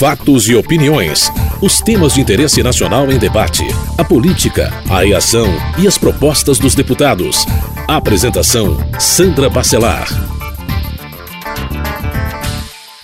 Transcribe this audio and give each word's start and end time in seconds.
Fatos 0.00 0.48
e 0.48 0.54
opiniões. 0.54 1.30
Os 1.60 1.82
temas 1.82 2.14
de 2.14 2.22
interesse 2.22 2.62
nacional 2.62 3.12
em 3.12 3.18
debate. 3.18 3.64
A 3.98 4.02
política, 4.02 4.70
a 4.88 5.02
reação 5.02 5.46
e 5.78 5.86
as 5.86 5.98
propostas 5.98 6.58
dos 6.58 6.74
deputados. 6.74 7.44
Apresentação: 7.86 8.78
Sandra 8.98 9.50
Bacelar. 9.50 10.08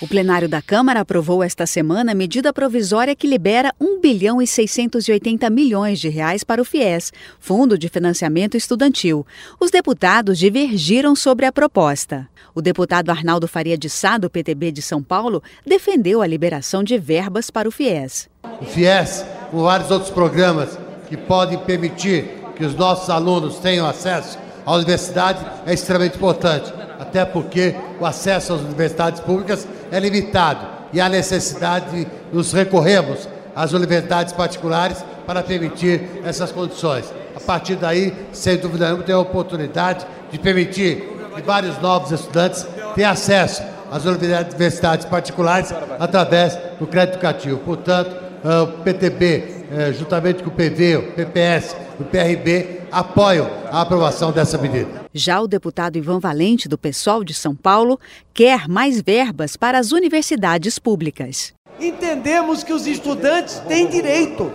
O 0.01 0.07
plenário 0.07 0.49
da 0.49 0.59
Câmara 0.59 1.01
aprovou 1.01 1.43
esta 1.43 1.67
semana 1.67 2.15
medida 2.15 2.51
provisória 2.51 3.15
que 3.15 3.27
libera 3.27 3.71
1 3.79 4.01
bilhão 4.01 4.41
e 4.41 4.47
680 4.47 5.49
milhões 5.51 5.99
de 5.99 6.09
reais 6.09 6.43
para 6.43 6.61
o 6.61 6.65
FIES, 6.65 7.11
Fundo 7.39 7.77
de 7.77 7.89
Financiamento 7.89 8.57
Estudantil. 8.57 9.23
Os 9.59 9.69
deputados 9.69 10.39
divergiram 10.39 11.15
sobre 11.15 11.45
a 11.45 11.51
proposta. 11.51 12.27
O 12.57 12.61
deputado 12.61 13.11
Arnaldo 13.11 13.47
Faria 13.47 13.77
de 13.77 13.87
Sá, 13.87 14.17
do 14.17 14.31
PTB 14.31 14.71
de 14.71 14.81
São 14.81 15.03
Paulo, 15.03 15.43
defendeu 15.63 16.23
a 16.23 16.25
liberação 16.25 16.83
de 16.83 16.97
verbas 16.97 17.51
para 17.51 17.69
o 17.69 17.71
FIES. 17.71 18.27
O 18.59 18.65
FIES, 18.65 19.23
com 19.51 19.61
vários 19.61 19.91
outros 19.91 20.09
programas 20.09 20.75
que 21.07 21.15
podem 21.15 21.59
permitir 21.59 22.25
que 22.55 22.65
os 22.65 22.73
nossos 22.73 23.11
alunos 23.11 23.57
tenham 23.59 23.85
acesso 23.85 24.39
à 24.65 24.73
universidade, 24.73 25.45
é 25.67 25.73
extremamente 25.75 26.15
importante 26.15 26.73
até 26.99 27.23
porque 27.25 27.75
o 27.99 28.05
acesso 28.07 28.53
às 28.53 28.61
universidades 28.61 29.21
públicas 29.21 29.67
é 29.91 29.99
limitado 29.99 30.67
e 30.91 30.99
há 30.99 31.07
necessidade 31.07 31.91
de 31.91 32.07
nos 32.33 32.53
recorrermos 32.53 33.29
às 33.55 33.71
universidades 33.73 34.33
particulares 34.33 35.05
para 35.27 35.43
permitir 35.43 36.09
essas 36.25 36.51
condições. 36.51 37.05
A 37.35 37.39
partir 37.39 37.75
daí, 37.75 38.15
sem 38.31 38.57
dúvida 38.57 38.87
nenhuma, 38.87 39.03
tem 39.03 39.13
a 39.13 39.19
oportunidade 39.19 40.07
de 40.31 40.39
permitir 40.39 41.16
que 41.37 41.47
vários 41.47 41.79
novos 41.81 42.11
estudantes 42.11 42.65
tenham 42.95 43.11
acesso 43.11 43.63
às 43.91 44.05
universidades 44.05 45.05
particulares 45.05 45.73
através 45.99 46.57
do 46.79 46.85
crédito 46.85 47.15
educativo. 47.15 47.57
Portanto, 47.59 48.15
ah, 48.43 48.63
o 48.63 48.67
PTB, 48.83 49.65
eh, 49.71 49.93
juntamente 49.93 50.43
com 50.43 50.49
o 50.49 50.53
PV, 50.53 50.97
o 50.97 51.11
PPS, 51.13 51.75
o 51.99 52.03
PRB, 52.03 52.81
apoiam 52.91 53.49
a 53.71 53.81
aprovação 53.81 54.31
dessa 54.31 54.57
medida. 54.57 55.05
Já 55.13 55.41
o 55.41 55.47
deputado 55.47 55.97
Ivan 55.97 56.19
Valente, 56.19 56.69
do 56.69 56.77
PSOL 56.77 57.23
de 57.23 57.33
São 57.33 57.55
Paulo, 57.55 57.99
quer 58.33 58.67
mais 58.67 59.01
verbas 59.01 59.57
para 59.57 59.79
as 59.79 59.91
universidades 59.91 60.77
públicas. 60.77 61.53
Entendemos 61.79 62.63
que 62.63 62.73
os 62.73 62.87
estudantes 62.87 63.59
têm 63.67 63.87
direito. 63.87 64.51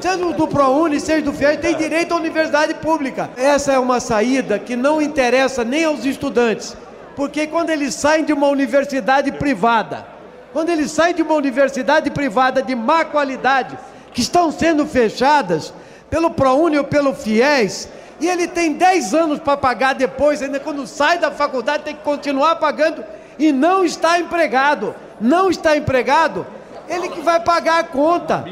Seja 0.00 0.16
do 0.16 0.48
ProUni, 0.48 1.00
seja 1.00 1.22
do 1.22 1.32
FIES, 1.32 1.58
tem 1.60 1.76
direito 1.76 2.12
à 2.12 2.16
universidade 2.16 2.74
pública. 2.74 3.30
Essa 3.36 3.72
é 3.72 3.78
uma 3.78 4.00
saída 4.00 4.58
que 4.58 4.76
não 4.76 5.00
interessa 5.00 5.64
nem 5.64 5.84
aos 5.84 6.04
estudantes, 6.04 6.76
porque 7.14 7.46
quando 7.46 7.70
eles 7.70 7.94
saem 7.94 8.24
de 8.24 8.32
uma 8.32 8.48
universidade 8.48 9.32
privada, 9.32 10.06
quando 10.52 10.70
eles 10.70 10.90
saem 10.90 11.14
de 11.14 11.22
uma 11.22 11.34
universidade 11.34 12.10
privada 12.10 12.62
de 12.62 12.74
má 12.74 13.04
qualidade, 13.04 13.78
que 14.12 14.20
estão 14.20 14.50
sendo 14.50 14.86
fechadas, 14.86 15.72
pelo 16.08 16.30
ProUni 16.30 16.78
ou 16.78 16.84
pelo 16.84 17.14
FIES, 17.14 17.88
e 18.20 18.28
ele 18.28 18.48
tem 18.48 18.72
10 18.72 19.12
anos 19.12 19.38
para 19.38 19.56
pagar 19.56 19.94
depois, 19.94 20.40
ainda 20.40 20.58
quando 20.58 20.86
sai 20.86 21.18
da 21.18 21.30
faculdade 21.30 21.82
tem 21.82 21.94
que 21.94 22.02
continuar 22.02 22.56
pagando 22.56 23.04
e 23.38 23.52
não 23.52 23.84
está 23.84 24.18
empregado. 24.18 24.94
Não 25.20 25.50
está 25.50 25.76
empregado, 25.76 26.46
ele 26.88 27.08
que 27.08 27.20
vai 27.20 27.40
pagar 27.40 27.80
a 27.80 27.84
conta. 27.84 28.44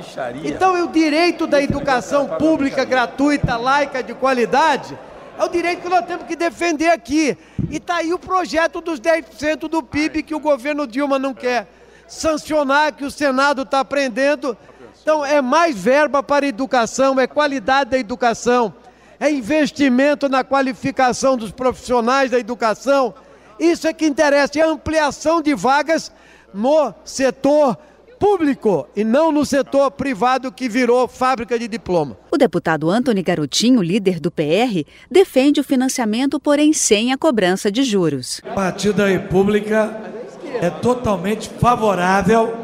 Então, 0.45 0.85
o 0.85 0.89
direito 0.89 1.47
da 1.47 1.63
educação 1.63 2.27
pública, 2.27 2.85
gratuita, 2.85 3.57
laica, 3.57 4.03
de 4.03 4.15
qualidade, 4.15 4.99
é 5.39 5.45
o 5.45 5.49
direito 5.49 5.83
que 5.83 5.89
nós 5.89 6.05
temos 6.07 6.27
que 6.27 6.37
defender 6.37 6.89
aqui. 6.89 7.37
E 7.71 7.77
está 7.77 7.97
aí 7.97 8.13
o 8.13 8.19
projeto 8.19 8.81
dos 8.81 9.01
10% 9.01 9.69
do 9.69 9.83
PIB 9.83 10.23
que 10.23 10.35
o 10.35 10.41
governo 10.41 10.87
Dilma 10.87 11.19
não 11.19 11.35
quer 11.35 11.67
sancionar, 12.07 12.93
que 12.93 13.05
o 13.05 13.11
Senado 13.11 13.63
está 13.63 13.81
aprendendo 13.81 14.57
então, 15.05 15.23
é 15.23 15.43
mais 15.43 15.77
verba 15.77 16.23
para 16.23 16.47
educação, 16.47 17.21
é 17.21 17.27
qualidade 17.27 17.91
da 17.91 17.99
educação, 17.99 18.73
é 19.21 19.31
investimento 19.31 20.31
na 20.31 20.43
qualificação 20.43 21.37
dos 21.37 21.53
profissionais 21.53 22.31
da 22.31 22.39
educação. 22.39 23.15
Isso 23.59 23.87
é 23.87 23.93
que 23.93 24.07
interessa, 24.07 24.59
é 24.59 24.63
ampliação 24.63 25.43
de 25.43 25.55
vagas 25.55 26.11
no 26.55 26.95
setor 27.05 27.77
público 28.25 28.89
e 28.97 29.05
não 29.05 29.31
no 29.31 29.45
setor 29.45 29.91
privado 29.91 30.51
que 30.51 30.67
virou 30.67 31.07
fábrica 31.07 31.59
de 31.59 31.69
diploma. 31.69 32.17
O 32.33 32.39
deputado 32.39 32.89
Antony 32.89 33.23
Garotinho, 33.23 33.83
líder 33.83 34.19
do 34.19 34.31
PR, 34.31 34.83
defende 35.11 35.61
o 35.61 35.65
financiamento, 35.65 36.41
porém 36.41 36.73
sem 36.73 37.13
a 37.13 37.19
cobrança 37.19 37.71
de 37.71 37.83
juros. 37.83 38.41
O 38.51 38.55
Partido 38.55 38.95
da 38.95 39.09
República 39.09 40.11
é 40.59 40.71
totalmente 40.71 41.51
favorável 41.51 42.57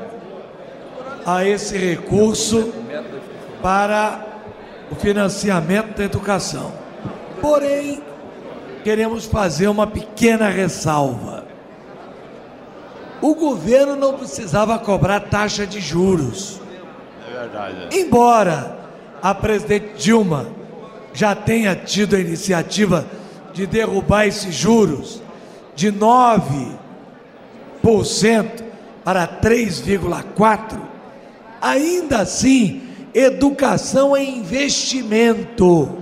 a 1.26 1.44
esse 1.44 1.76
recurso 1.76 2.72
para 3.60 4.26
o 4.90 4.94
financiamento 4.94 5.94
da 5.94 6.04
educação. 6.04 6.72
Porém, 7.38 8.02
queremos 8.82 9.26
fazer 9.26 9.68
uma 9.68 9.86
pequena 9.86 10.48
ressalva. 10.48 11.39
O 13.20 13.34
governo 13.34 13.96
não 13.96 14.14
precisava 14.14 14.78
cobrar 14.78 15.20
taxa 15.20 15.66
de 15.66 15.80
juros. 15.80 16.60
É 17.28 17.40
verdade. 17.40 17.98
Embora 17.98 18.78
a 19.22 19.34
presidente 19.34 19.94
Dilma 19.96 20.46
já 21.12 21.34
tenha 21.34 21.74
tido 21.74 22.16
a 22.16 22.20
iniciativa 22.20 23.06
de 23.52 23.66
derrubar 23.66 24.26
esses 24.26 24.54
juros 24.54 25.22
de 25.74 25.92
9% 25.92 26.78
para 29.04 29.26
3,4%, 29.26 30.90
Ainda 31.60 32.20
assim, 32.20 32.82
educação 33.12 34.16
é 34.16 34.24
investimento. 34.24 35.98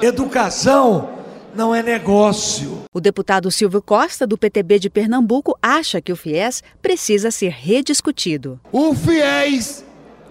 Educação 0.00 1.10
não 1.54 1.74
é 1.74 1.82
negócio. 1.82 2.84
O 2.92 3.00
deputado 3.00 3.50
Silvio 3.50 3.82
Costa, 3.82 4.26
do 4.26 4.38
PTB 4.38 4.78
de 4.78 4.90
Pernambuco, 4.90 5.56
acha 5.62 6.00
que 6.00 6.12
o 6.12 6.16
FIES 6.16 6.62
precisa 6.80 7.30
ser 7.30 7.50
rediscutido. 7.50 8.60
O 8.70 8.94
FIES 8.94 9.84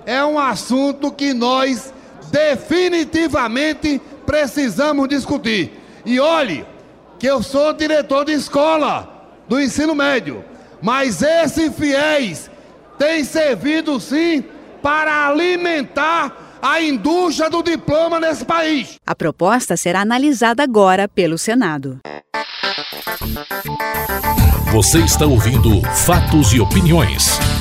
é 0.06 0.24
um 0.24 0.40
assunto 0.40 1.12
que 1.12 1.34
nós 1.34 1.94
definitivamente 2.32 4.02
precisamos 4.26 5.08
discutir. 5.08 5.72
E 6.06 6.20
olhe, 6.20 6.66
que 7.20 7.28
eu 7.28 7.44
sou 7.44 7.74
diretor 7.74 8.26
de 8.26 8.34
escola 8.34 9.08
do 9.48 9.60
ensino 9.60 9.94
médio, 9.94 10.44
mas 10.82 11.22
esse 11.22 11.70
FIES 11.70 12.50
tem 12.98 13.24
servido 13.24 14.00
sim 14.00 14.44
para 14.82 15.28
alimentar 15.28 16.51
a 16.62 16.82
indústria 16.82 17.50
do 17.50 17.64
diploma 17.64 18.20
nesse 18.20 18.46
país. 18.46 18.96
A 19.06 19.16
proposta 19.16 19.76
será 19.76 20.02
analisada 20.02 20.62
agora 20.64 21.08
pelo 21.08 21.38
Senado. 21.38 22.00
Você 24.72 25.00
está 25.00 25.26
ouvindo 25.26 25.82
Fatos 26.06 26.54
e 26.54 26.60
Opiniões. 26.60 27.61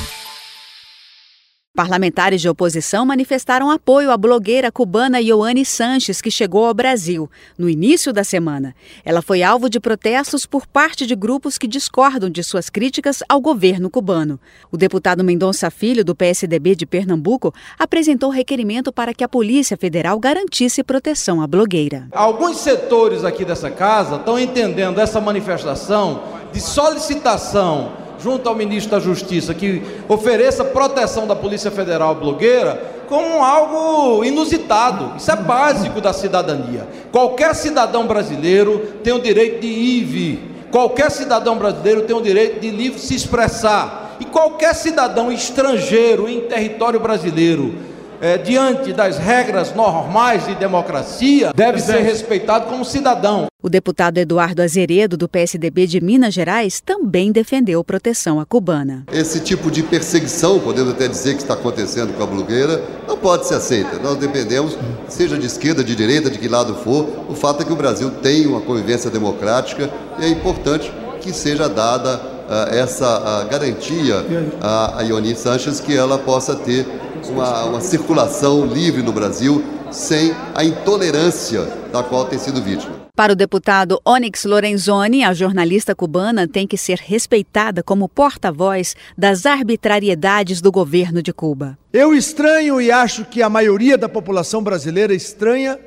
Parlamentares 1.73 2.41
de 2.41 2.49
oposição 2.49 3.05
manifestaram 3.05 3.71
apoio 3.71 4.11
à 4.11 4.17
blogueira 4.17 4.69
cubana 4.69 5.21
Ioane 5.21 5.63
Sanches, 5.63 6.19
que 6.19 6.29
chegou 6.29 6.65
ao 6.65 6.73
Brasil 6.73 7.31
no 7.57 7.69
início 7.69 8.11
da 8.11 8.25
semana. 8.25 8.75
Ela 9.05 9.21
foi 9.21 9.41
alvo 9.41 9.69
de 9.69 9.79
protestos 9.79 10.45
por 10.45 10.67
parte 10.67 11.07
de 11.07 11.15
grupos 11.15 11.57
que 11.57 11.69
discordam 11.69 12.29
de 12.29 12.43
suas 12.43 12.69
críticas 12.69 13.23
ao 13.29 13.39
governo 13.39 13.89
cubano. 13.89 14.37
O 14.69 14.75
deputado 14.75 15.23
Mendonça 15.23 15.71
Filho, 15.71 16.03
do 16.03 16.13
PSDB 16.13 16.75
de 16.75 16.85
Pernambuco, 16.85 17.53
apresentou 17.79 18.29
requerimento 18.31 18.91
para 18.91 19.13
que 19.13 19.23
a 19.23 19.29
Polícia 19.29 19.77
Federal 19.77 20.19
garantisse 20.19 20.83
proteção 20.83 21.41
à 21.41 21.47
blogueira. 21.47 22.09
Alguns 22.11 22.57
setores 22.57 23.23
aqui 23.23 23.45
dessa 23.45 23.71
casa 23.71 24.17
estão 24.17 24.37
entendendo 24.37 24.99
essa 24.99 25.21
manifestação 25.21 26.21
de 26.51 26.59
solicitação 26.59 28.00
junto 28.23 28.47
ao 28.47 28.55
ministro 28.55 28.91
da 28.91 28.99
Justiça 28.99 29.53
que 29.53 29.81
ofereça 30.07 30.63
proteção 30.63 31.27
da 31.27 31.35
Polícia 31.35 31.71
Federal 31.71 32.15
blogueira 32.15 33.01
como 33.07 33.43
algo 33.43 34.23
inusitado. 34.23 35.17
Isso 35.17 35.29
é 35.31 35.35
básico 35.35 35.99
da 35.99 36.13
cidadania. 36.13 36.87
Qualquer 37.11 37.53
cidadão 37.53 38.07
brasileiro 38.07 38.79
tem 39.03 39.13
o 39.13 39.19
direito 39.19 39.59
de 39.59 39.67
ir 39.67 40.01
e 40.01 40.03
vir. 40.05 40.51
Qualquer 40.71 41.11
cidadão 41.11 41.57
brasileiro 41.57 42.03
tem 42.03 42.15
o 42.15 42.21
direito 42.21 42.61
de 42.61 42.69
livre 42.69 42.99
se 42.99 43.13
expressar. 43.13 44.15
E 44.19 44.25
qualquer 44.25 44.73
cidadão 44.73 45.31
estrangeiro 45.31 46.29
em 46.29 46.41
território 46.41 46.99
brasileiro 46.99 47.90
é, 48.21 48.37
diante 48.37 48.93
das 48.93 49.17
regras 49.17 49.73
normais 49.73 50.45
de 50.45 50.53
democracia, 50.53 51.51
deve 51.55 51.79
ser 51.79 52.01
respeitado 52.01 52.67
como 52.67 52.85
cidadão. 52.85 53.47
O 53.63 53.69
deputado 53.69 54.17
Eduardo 54.19 54.61
Azeredo, 54.61 55.17
do 55.17 55.27
PSDB 55.27 55.87
de 55.87 55.99
Minas 55.99 56.33
Gerais, 56.33 56.79
também 56.79 57.31
defendeu 57.31 57.83
proteção 57.83 58.39
à 58.39 58.45
cubana. 58.45 59.03
Esse 59.11 59.39
tipo 59.39 59.69
de 59.71 59.83
perseguição, 59.83 60.59
podemos 60.59 60.93
até 60.93 61.07
dizer 61.07 61.35
que 61.35 61.41
está 61.41 61.55
acontecendo 61.55 62.15
com 62.15 62.23
a 62.23 62.25
blogueira, 62.25 62.83
não 63.07 63.17
pode 63.17 63.47
ser 63.47 63.55
aceita. 63.55 63.99
Nós 63.99 64.17
dependemos, 64.17 64.77
seja 65.07 65.37
de 65.37 65.47
esquerda, 65.47 65.83
de 65.83 65.95
direita, 65.95 66.29
de 66.29 66.37
que 66.37 66.47
lado 66.47 66.75
for, 66.75 67.07
o 67.27 67.35
fato 67.35 67.61
é 67.61 67.65
que 67.65 67.73
o 67.73 67.75
Brasil 67.75 68.11
tem 68.21 68.45
uma 68.45 68.61
convivência 68.61 69.09
democrática 69.09 69.89
e 70.19 70.25
é 70.25 70.29
importante 70.29 70.91
que 71.19 71.31
seja 71.31 71.69
dada 71.69 72.17
uh, 72.17 72.73
essa 72.73 73.45
uh, 73.45 73.49
garantia 73.49 74.25
a 74.59 75.01
Ioni 75.03 75.35
Sanches 75.35 75.79
que 75.79 75.95
ela 75.95 76.17
possa 76.17 76.55
ter 76.55 76.85
uma, 77.29 77.65
uma 77.65 77.81
circulação 77.81 78.65
livre 78.65 79.01
no 79.01 79.11
Brasil 79.11 79.63
sem 79.91 80.33
a 80.55 80.63
intolerância 80.63 81.65
da 81.91 82.01
qual 82.01 82.25
tem 82.25 82.39
sido 82.39 82.61
vítima. 82.61 83.01
Para 83.15 83.33
o 83.33 83.35
deputado 83.35 83.99
Onyx 84.05 84.45
Lorenzoni, 84.45 85.23
a 85.23 85.33
jornalista 85.33 85.93
cubana 85.93 86.47
tem 86.47 86.65
que 86.65 86.77
ser 86.77 86.97
respeitada 86.97 87.83
como 87.83 88.07
porta-voz 88.07 88.95
das 89.17 89.45
arbitrariedades 89.45 90.61
do 90.61 90.71
governo 90.71 91.21
de 91.21 91.33
Cuba. 91.33 91.77
Eu 91.91 92.15
estranho 92.15 92.79
e 92.79 92.89
acho 92.91 93.25
que 93.25 93.41
a 93.41 93.49
maioria 93.49 93.97
da 93.97 94.07
população 94.07 94.63
brasileira 94.63 95.13
estranha 95.13 95.77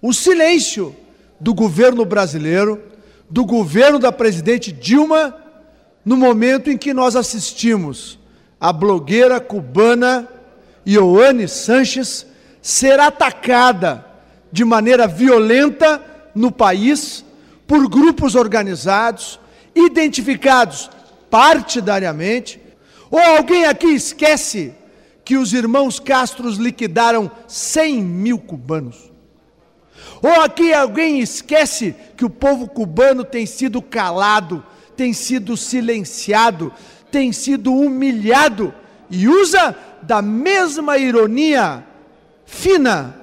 o 0.00 0.12
silêncio 0.12 0.94
do 1.40 1.54
governo 1.54 2.04
brasileiro, 2.04 2.78
do 3.30 3.44
governo 3.44 3.98
da 3.98 4.12
presidente 4.12 4.70
Dilma, 4.70 5.34
no 6.04 6.16
momento 6.16 6.70
em 6.70 6.76
que 6.76 6.92
nós 6.92 7.16
assistimos 7.16 8.18
a 8.60 8.70
blogueira 8.70 9.40
cubana 9.40 10.28
Ioane 10.86 11.48
Sanches 11.48 12.26
ser 12.60 12.98
atacada 13.00 14.04
de 14.50 14.64
maneira 14.64 15.06
violenta 15.06 16.02
no 16.34 16.50
país 16.50 17.24
por 17.66 17.88
grupos 17.88 18.34
organizados, 18.34 19.40
identificados 19.74 20.90
partidariamente. 21.30 22.60
Ou 23.10 23.20
alguém 23.20 23.64
aqui 23.64 23.88
esquece 23.88 24.74
que 25.24 25.36
os 25.36 25.52
irmãos 25.52 25.98
Castros 25.98 26.56
liquidaram 26.56 27.30
100 27.48 28.02
mil 28.02 28.38
cubanos? 28.38 29.10
Ou 30.22 30.40
aqui 30.42 30.72
alguém 30.72 31.20
esquece 31.20 31.94
que 32.16 32.24
o 32.24 32.30
povo 32.30 32.68
cubano 32.68 33.24
tem 33.24 33.46
sido 33.46 33.82
calado, 33.82 34.64
tem 34.96 35.12
sido 35.12 35.56
silenciado, 35.56 36.72
tem 37.10 37.32
sido 37.32 37.74
humilhado 37.74 38.72
e 39.10 39.28
usa 39.28 39.76
da 40.06 40.22
mesma 40.22 40.98
ironia 40.98 41.84
fina 42.44 43.16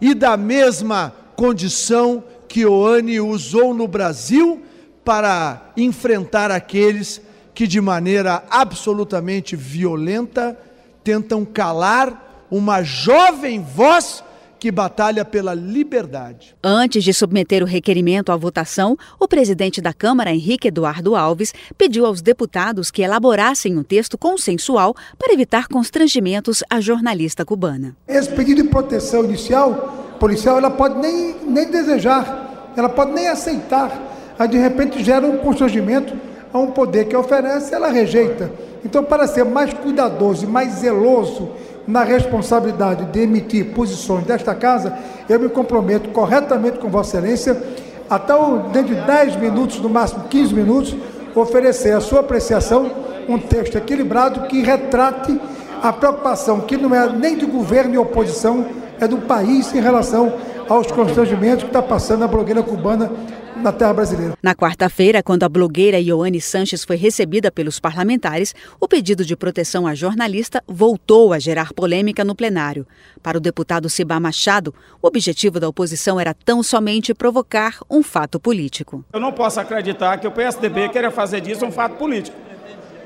e 0.00 0.14
da 0.14 0.36
mesma 0.36 1.14
condição 1.36 2.24
que 2.48 2.66
Oane 2.66 3.20
usou 3.20 3.72
no 3.72 3.86
Brasil 3.86 4.62
para 5.04 5.72
enfrentar 5.76 6.50
aqueles 6.50 7.20
que, 7.54 7.66
de 7.66 7.80
maneira 7.80 8.44
absolutamente 8.50 9.56
violenta, 9.56 10.58
tentam 11.04 11.44
calar 11.44 12.46
uma 12.50 12.82
jovem 12.82 13.62
voz 13.62 14.22
que 14.62 14.70
batalha 14.70 15.24
pela 15.24 15.54
liberdade. 15.54 16.54
Antes 16.62 17.02
de 17.02 17.12
submeter 17.12 17.64
o 17.64 17.66
requerimento 17.66 18.30
à 18.30 18.36
votação, 18.36 18.96
o 19.18 19.26
presidente 19.26 19.80
da 19.80 19.92
Câmara, 19.92 20.30
Henrique 20.30 20.68
Eduardo 20.68 21.16
Alves, 21.16 21.52
pediu 21.76 22.06
aos 22.06 22.22
deputados 22.22 22.88
que 22.88 23.02
elaborassem 23.02 23.76
um 23.76 23.82
texto 23.82 24.16
consensual 24.16 24.94
para 25.18 25.32
evitar 25.32 25.66
constrangimentos 25.66 26.62
à 26.70 26.80
jornalista 26.80 27.44
cubana. 27.44 27.96
Esse 28.06 28.30
pedido 28.30 28.62
de 28.62 28.68
proteção 28.68 29.24
inicial, 29.24 30.14
policial, 30.20 30.58
ela 30.58 30.70
pode 30.70 30.96
nem, 31.00 31.34
nem 31.44 31.68
desejar, 31.68 32.72
ela 32.76 32.88
pode 32.88 33.10
nem 33.10 33.26
aceitar. 33.26 33.90
Aí, 34.38 34.46
de 34.46 34.58
repente, 34.58 35.02
gera 35.02 35.26
um 35.26 35.38
constrangimento 35.38 36.14
a 36.52 36.58
um 36.60 36.70
poder 36.70 37.06
que 37.06 37.16
oferece, 37.16 37.74
ela 37.74 37.88
rejeita. 37.88 38.52
Então, 38.84 39.02
para 39.02 39.26
ser 39.26 39.44
mais 39.44 39.74
cuidadoso 39.74 40.44
e 40.44 40.46
mais 40.46 40.74
zeloso 40.74 41.50
na 41.86 42.04
responsabilidade 42.04 43.06
de 43.06 43.20
emitir 43.20 43.72
posições 43.74 44.24
desta 44.24 44.54
casa, 44.54 44.96
eu 45.28 45.40
me 45.40 45.48
comprometo 45.48 46.10
corretamente 46.10 46.78
com 46.78 46.88
Vossa 46.88 47.18
Excelência, 47.18 47.60
até 48.08 48.34
o, 48.34 48.58
dentro 48.70 48.94
de 48.94 49.00
10 49.00 49.36
minutos, 49.36 49.80
no 49.80 49.88
máximo 49.88 50.24
15 50.28 50.54
minutos, 50.54 50.96
oferecer 51.34 51.92
a 51.92 52.00
sua 52.00 52.20
apreciação 52.20 52.90
um 53.28 53.38
texto 53.38 53.76
equilibrado 53.76 54.48
que 54.48 54.62
retrate 54.62 55.40
a 55.82 55.92
preocupação 55.92 56.60
que 56.60 56.76
não 56.76 56.94
é 56.94 57.10
nem 57.12 57.36
do 57.36 57.46
governo 57.46 57.94
e 57.94 57.98
oposição, 57.98 58.66
é 59.00 59.08
do 59.08 59.18
país 59.18 59.74
em 59.74 59.80
relação 59.80 60.32
aos 60.72 60.90
constrangimentos 60.90 61.64
que 61.64 61.68
está 61.68 61.82
passando 61.82 62.24
a 62.24 62.28
blogueira 62.28 62.62
cubana 62.62 63.10
na 63.56 63.70
terra 63.70 63.92
brasileira. 63.92 64.34
Na 64.42 64.54
quarta-feira, 64.54 65.22
quando 65.22 65.44
a 65.44 65.48
blogueira 65.48 66.00
Ioane 66.00 66.40
Sanches 66.40 66.84
foi 66.84 66.96
recebida 66.96 67.50
pelos 67.50 67.78
parlamentares, 67.78 68.54
o 68.80 68.88
pedido 68.88 69.24
de 69.24 69.36
proteção 69.36 69.86
à 69.86 69.94
jornalista 69.94 70.62
voltou 70.66 71.32
a 71.32 71.38
gerar 71.38 71.72
polêmica 71.72 72.24
no 72.24 72.34
plenário. 72.34 72.86
Para 73.22 73.38
o 73.38 73.40
deputado 73.40 73.88
Cibá 73.88 74.18
Machado, 74.18 74.74
o 75.00 75.06
objetivo 75.06 75.60
da 75.60 75.68
oposição 75.68 76.18
era 76.18 76.34
tão 76.34 76.62
somente 76.62 77.14
provocar 77.14 77.78
um 77.90 78.02
fato 78.02 78.40
político. 78.40 79.04
Eu 79.12 79.20
não 79.20 79.32
posso 79.32 79.60
acreditar 79.60 80.18
que 80.18 80.26
o 80.26 80.32
PSDB 80.32 80.88
queira 80.88 81.10
fazer 81.10 81.40
disso 81.40 81.64
um 81.64 81.70
fato 81.70 81.96
político. 81.96 82.36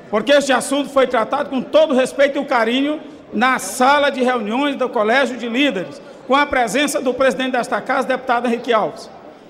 Porque 0.09 0.31
este 0.31 0.53
assunto 0.53 0.89
foi 0.89 1.05
tratado 1.05 1.49
com 1.49 1.61
todo 1.61 1.93
respeito 1.93 2.37
e 2.37 2.39
o 2.39 2.45
carinho 2.45 2.99
na 3.33 3.59
sala 3.59 4.09
de 4.09 4.23
reuniões 4.23 4.77
do 4.77 4.87
Colégio 4.87 5.37
de 5.37 5.49
Líderes, 5.49 6.01
com 6.27 6.35
a 6.35 6.45
presença 6.45 7.01
do 7.01 7.13
presidente 7.13 7.53
desta 7.53 7.79
casa, 7.81 8.07
deputado 8.07 8.47
Henrique 8.47 8.73
Alves. 8.73 9.09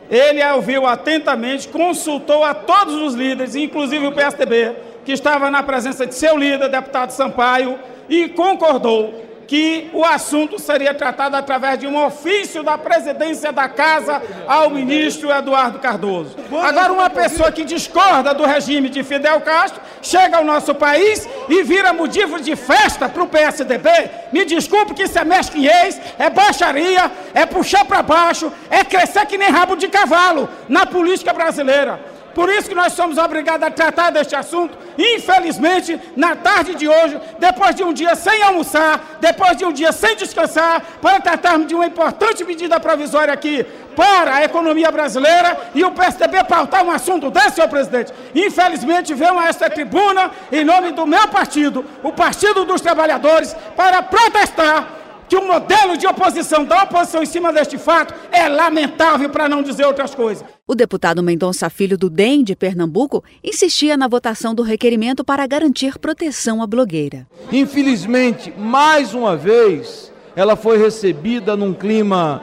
Ele 0.09 0.41
a 0.41 0.55
ouviu 0.55 0.85
atentamente, 0.85 1.67
consultou 1.67 2.43
a 2.43 2.53
todos 2.53 2.95
os 2.95 3.13
líderes, 3.13 3.55
inclusive 3.55 4.07
o 4.07 4.11
PSDB, 4.11 4.73
que 5.03 5.11
estava 5.11 5.49
na 5.49 5.63
presença 5.63 6.05
de 6.05 6.15
seu 6.15 6.37
líder, 6.37 6.69
deputado 6.69 7.09
Sampaio, 7.09 7.77
e 8.07 8.29
concordou 8.29 9.26
que 9.47 9.89
o 9.93 10.03
assunto 10.03 10.59
seria 10.59 10.93
tratado 10.93 11.35
através 11.35 11.79
de 11.79 11.87
um 11.87 12.05
ofício 12.05 12.61
da 12.61 12.77
presidência 12.77 13.51
da 13.51 13.69
Casa 13.69 14.21
ao 14.45 14.69
ministro 14.69 15.31
Eduardo 15.31 15.79
Cardoso. 15.79 16.35
Agora, 16.61 16.91
uma 16.91 17.09
pessoa 17.09 17.51
que 17.51 17.63
discorda 17.63 18.33
do 18.33 18.45
regime 18.45 18.89
de 18.89 19.03
Fidel 19.03 19.39
Castro 19.41 19.81
chega 20.01 20.37
ao 20.37 20.43
nosso 20.43 20.75
país 20.75 21.27
e 21.47 21.63
vira 21.63 21.93
motivo 21.93 22.39
de 22.39 22.55
festa 22.55 23.07
para 23.07 23.23
o 23.23 23.27
PSDB. 23.27 23.89
Me 24.31 24.43
desculpe 24.43 24.93
que 24.93 25.03
isso 25.03 25.17
é 25.17 25.23
mesquinhez, 25.23 25.99
é 26.19 26.29
baixaria, 26.29 27.09
é 27.33 27.45
puxar 27.45 27.85
para 27.85 28.03
baixo, 28.03 28.51
é 28.69 28.83
crescer 28.83 29.25
que 29.25 29.37
nem 29.37 29.49
rabo 29.49 29.75
de 29.75 29.87
cavalo 29.87 30.49
na 30.67 30.85
política 30.85 31.31
brasileira. 31.33 32.16
Por 32.37 32.49
isso 32.49 32.69
que 32.69 32.75
nós 32.75 32.93
somos 32.93 33.17
obrigados 33.17 33.65
a 33.65 33.71
tratar 33.71 34.11
deste 34.11 34.35
assunto, 34.35 34.77
infelizmente, 34.95 35.99
na 36.15 36.35
tarde 36.35 36.75
de 36.75 36.87
hoje, 36.87 37.19
depois 37.39 37.73
de 37.73 37.83
um 37.83 37.91
dia 37.91 38.13
sem 38.15 38.43
almoçar, 38.43 39.17
depois 39.19 39.57
de 39.57 39.65
um 39.65 39.71
dia 39.71 39.91
sem 39.91 40.15
descansar, 40.15 40.83
para 41.01 41.19
tratarmos 41.19 41.65
de 41.65 41.73
uma 41.73 41.87
importante 41.87 42.43
medida 42.43 42.79
provisória 42.79 43.33
aqui 43.33 43.65
para 43.95 44.35
a 44.35 44.43
economia 44.43 44.91
brasileira 44.91 45.57
e 45.73 45.83
o 45.83 45.89
PSDB 45.89 46.43
pautar 46.43 46.85
um 46.85 46.91
assunto 46.91 47.31
desse, 47.31 47.55
senhor 47.55 47.69
presidente. 47.69 48.13
Infelizmente, 48.35 49.15
venho 49.15 49.39
a 49.39 49.47
esta 49.47 49.67
tribuna, 49.67 50.29
em 50.51 50.63
nome 50.63 50.91
do 50.91 51.07
meu 51.07 51.27
partido, 51.29 51.83
o 52.03 52.13
Partido 52.13 52.65
dos 52.65 52.81
Trabalhadores, 52.81 53.55
para 53.75 54.03
protestar 54.03 54.96
que 55.27 55.35
o 55.35 55.45
modelo 55.45 55.97
de 55.97 56.07
oposição 56.07 56.63
da 56.63 56.83
oposição 56.83 57.21
em 57.21 57.25
cima 57.25 57.51
deste 57.51 57.77
fato 57.77 58.13
é 58.31 58.47
lamentável, 58.47 59.29
para 59.29 59.49
não 59.49 59.61
dizer 59.61 59.85
outras 59.85 60.15
coisas. 60.15 60.43
O 60.65 60.75
deputado 60.75 61.21
Mendonça 61.23 61.69
Filho 61.69 61.97
do 61.97 62.09
DEM 62.09 62.43
de 62.43 62.55
Pernambuco 62.55 63.23
insistia 63.43 63.97
na 63.97 64.07
votação 64.07 64.53
do 64.53 64.63
requerimento 64.63 65.23
para 65.23 65.45
garantir 65.47 65.97
proteção 65.99 66.61
à 66.61 66.67
blogueira. 66.67 67.27
Infelizmente, 67.51 68.53
mais 68.57 69.13
uma 69.13 69.35
vez, 69.35 70.11
ela 70.35 70.55
foi 70.55 70.77
recebida 70.77 71.55
num 71.55 71.73
clima 71.73 72.41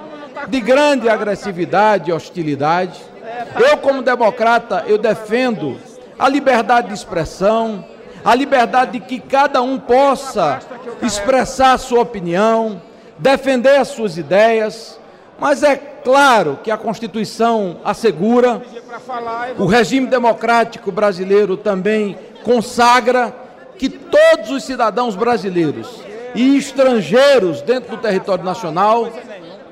de 0.48 0.60
grande 0.60 1.08
agressividade 1.08 2.10
e 2.10 2.12
hostilidade. 2.12 3.00
Eu, 3.58 3.78
como 3.78 4.02
democrata, 4.02 4.84
eu 4.86 4.98
defendo 4.98 5.76
a 6.18 6.28
liberdade 6.28 6.88
de 6.88 6.94
expressão, 6.94 7.84
a 8.24 8.34
liberdade 8.34 8.92
de 8.92 9.00
que 9.00 9.20
cada 9.20 9.60
um 9.60 9.78
possa 9.78 10.60
expressar 11.02 11.74
a 11.74 11.78
sua 11.78 12.00
opinião, 12.00 12.80
defender 13.18 13.76
as 13.76 13.88
suas 13.88 14.16
ideias, 14.16 14.98
mas 15.38 15.62
é 15.62 15.76
claro 15.76 16.58
que 16.62 16.70
a 16.70 16.76
Constituição 16.76 17.78
assegura, 17.84 18.62
o 19.58 19.66
regime 19.66 20.06
democrático 20.06 20.90
brasileiro 20.90 21.56
também 21.56 22.16
consagra 22.42 23.34
que 23.76 23.88
todos 23.88 24.50
os 24.50 24.64
cidadãos 24.64 25.16
brasileiros 25.16 26.00
e 26.34 26.56
estrangeiros 26.56 27.60
dentro 27.62 27.96
do 27.96 27.96
território 27.98 28.44
nacional 28.44 29.08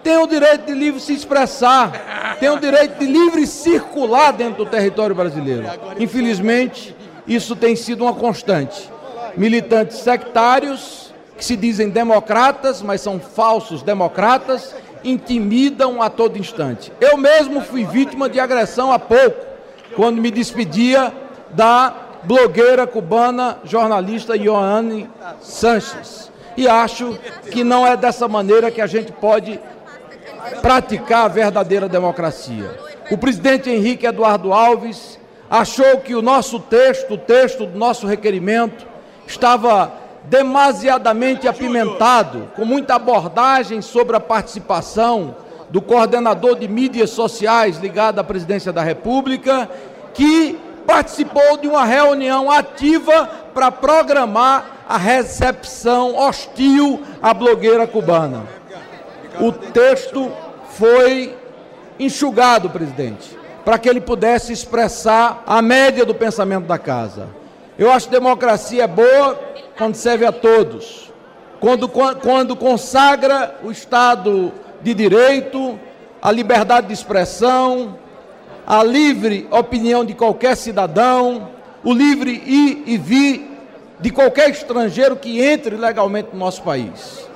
têm 0.03 0.19
o 0.19 0.27
direito 0.27 0.67
de 0.67 0.75
livre 0.75 1.01
se 1.01 1.13
expressar, 1.15 2.37
têm 2.41 2.51
o 2.51 2.59
direito 2.59 2.99
de 2.99 3.07
livre 3.07 3.47
circular 3.47 4.33
dentro 4.33 4.65
do 4.65 4.71
território 4.71 5.15
brasileiro. 5.15 5.65
Infelizmente, 5.99 6.95
isso 7.27 7.55
tem 7.55 7.77
sido 7.77 8.05
uma 8.05 8.15
constante. 8.15 8.91
Militantes 9.37 9.99
sectários, 9.99 11.13
que 11.37 11.45
se 11.45 11.57
dizem 11.57 11.89
democratas, 11.89 12.83
mas 12.83 13.01
são 13.01 13.19
falsos 13.19 13.83
democratas, 13.83 14.75
intimidam 15.05 16.03
a 16.03 16.11
todo 16.11 16.39
instante. 16.39 16.93
Eu 17.01 17.17
mesmo 17.17 17.61
fui 17.61 17.85
vítima 17.85 18.29
de 18.29 18.39
agressão 18.39 18.93
há 18.93 18.99
pouco, 18.99 19.47
quando 19.97 20.21
me 20.21 20.31
despedia 20.31 21.13
da 21.51 21.95
blogueira 22.25 22.87
cubana, 22.87 23.59
jornalista 23.65 24.37
Ioane 24.37 25.09
Sanches. 25.41 26.31
E 26.57 26.69
acho 26.69 27.19
que 27.51 27.65
não 27.65 27.87
é 27.87 27.97
dessa 27.97 28.29
maneira 28.29 28.71
que 28.71 28.81
a 28.81 28.87
gente 28.87 29.11
pode 29.13 29.59
praticar 30.61 31.25
a 31.25 31.29
verdadeira 31.29 31.89
democracia. 31.89 32.71
O 33.11 33.19
presidente 33.19 33.71
Henrique 33.71 34.07
Eduardo 34.07 34.53
Alves 34.53 35.19
achou 35.53 35.99
que 35.99 36.15
o 36.15 36.23
nosso 36.23 36.59
texto, 36.59 37.13
o 37.13 37.19
texto 37.19 37.67
do 37.67 37.79
nosso 37.79 38.07
requerimento, 38.07 38.87
estava 39.27 39.93
demasiadamente 40.25 41.47
apimentado, 41.47 42.51
com 42.57 42.65
muita 42.65 42.95
abordagem 42.95 43.83
sobre 43.83 44.17
a 44.17 44.21
participação 44.21 45.37
do 45.69 45.83
coordenador 45.83 46.59
de 46.59 46.67
mídias 46.67 47.11
sociais 47.11 47.77
ligado 47.77 48.19
à 48.19 48.25
presidência 48.25 48.73
da 48.73 48.83
República, 48.83 49.69
que 50.15 50.59
participou 50.87 51.59
de 51.59 51.69
uma 51.69 51.85
reunião 51.85 52.51
ativa 52.51 53.29
para 53.53 53.71
programar 53.71 54.85
a 54.89 54.97
recepção 54.97 56.17
hostil 56.17 57.03
à 57.23 57.35
blogueira 57.35 57.87
cubana. 57.87 58.45
O 59.39 59.53
texto 59.53 60.33
foi 60.71 61.37
enxugado, 61.99 62.71
presidente, 62.71 63.42
para 63.65 63.79
que 63.79 63.89
ele 63.89 64.01
pudesse 64.01 64.53
expressar 64.53 65.43
a 65.47 65.63
média 65.63 66.05
do 66.05 66.15
pensamento 66.15 66.67
da 66.67 66.79
casa. 66.79 67.29
Eu 67.79 67.91
acho 67.91 68.07
que 68.07 68.13
democracia 68.13 68.85
é 68.85 68.87
boa 68.87 69.39
quando 69.77 69.95
serve 69.95 70.27
a 70.27 70.33
todos, 70.33 71.11
quando, 71.61 71.89
quando 71.89 72.57
consagra 72.57 73.57
o 73.63 73.71
Estado 73.71 74.53
de 74.83 74.93
Direito, 74.93 75.79
a 76.21 76.31
liberdade 76.31 76.89
de 76.89 76.93
expressão, 76.93 77.99
a 78.67 78.83
livre 78.83 79.49
opinião 79.51 80.05
de 80.05 80.15
qualquer 80.15 80.57
cidadão, 80.57 81.49
o 81.83 81.93
livre 81.93 82.31
ir 82.31 82.85
e 82.87 82.99
vir 82.99 83.51
de 84.01 84.11
qualquer 84.11 84.51
estrangeiro 84.51 85.17
que 85.17 85.41
entre 85.41 85.77
legalmente 85.77 86.31
no 86.33 86.39
nosso 86.39 86.63
país. 86.63 87.32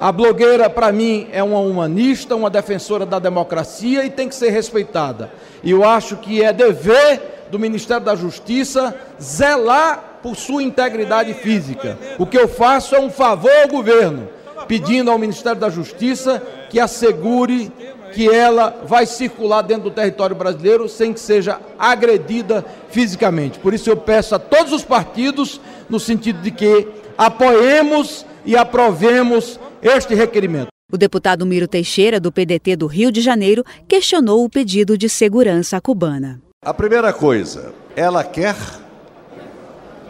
A 0.00 0.10
blogueira, 0.10 0.70
para 0.70 0.90
mim, 0.90 1.28
é 1.30 1.42
uma 1.42 1.58
humanista, 1.58 2.34
uma 2.34 2.48
defensora 2.48 3.04
da 3.04 3.18
democracia 3.18 4.02
e 4.02 4.08
tem 4.08 4.30
que 4.30 4.34
ser 4.34 4.48
respeitada. 4.48 5.30
E 5.62 5.72
eu 5.72 5.84
acho 5.84 6.16
que 6.16 6.42
é 6.42 6.54
dever 6.54 7.46
do 7.50 7.58
Ministério 7.58 8.02
da 8.02 8.14
Justiça 8.14 8.96
zelar 9.20 10.20
por 10.22 10.36
sua 10.36 10.62
integridade 10.62 11.34
física. 11.34 11.98
O 12.18 12.24
que 12.24 12.38
eu 12.38 12.48
faço 12.48 12.94
é 12.94 13.00
um 13.00 13.10
favor 13.10 13.52
ao 13.62 13.68
governo, 13.68 14.26
pedindo 14.66 15.10
ao 15.10 15.18
Ministério 15.18 15.60
da 15.60 15.68
Justiça 15.68 16.42
que 16.70 16.80
assegure 16.80 17.70
que 18.14 18.26
ela 18.26 18.82
vai 18.86 19.04
circular 19.04 19.60
dentro 19.60 19.84
do 19.84 19.90
território 19.90 20.34
brasileiro 20.34 20.88
sem 20.88 21.12
que 21.12 21.20
seja 21.20 21.60
agredida 21.78 22.64
fisicamente. 22.88 23.58
Por 23.58 23.74
isso 23.74 23.90
eu 23.90 23.98
peço 23.98 24.34
a 24.34 24.38
todos 24.38 24.72
os 24.72 24.82
partidos 24.82 25.60
no 25.90 26.00
sentido 26.00 26.40
de 26.40 26.50
que 26.50 26.88
apoiemos 27.18 28.24
e 28.46 28.56
aprovemos 28.56 29.60
este 29.82 30.14
requerimento. 30.14 30.68
O 30.92 30.98
deputado 30.98 31.46
Miro 31.46 31.68
Teixeira, 31.68 32.18
do 32.18 32.32
PDT 32.32 32.76
do 32.76 32.86
Rio 32.86 33.12
de 33.12 33.20
Janeiro, 33.20 33.64
questionou 33.86 34.44
o 34.44 34.50
pedido 34.50 34.98
de 34.98 35.08
segurança 35.08 35.80
cubana. 35.80 36.40
A 36.62 36.74
primeira 36.74 37.12
coisa, 37.12 37.72
ela 37.94 38.24
quer, 38.24 38.56